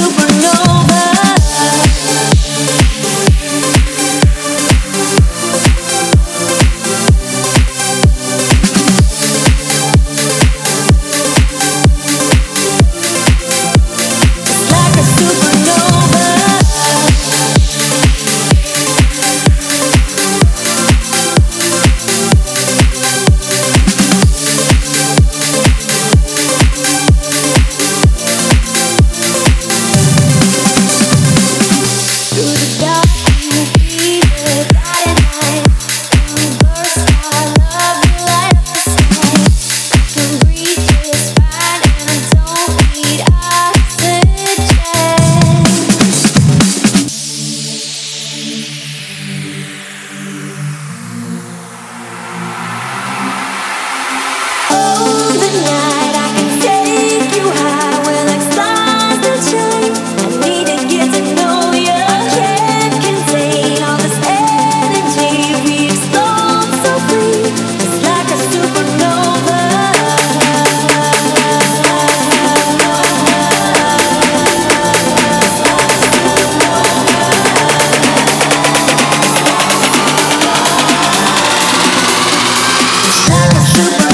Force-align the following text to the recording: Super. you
Super. 0.00 0.29
you 83.80 84.09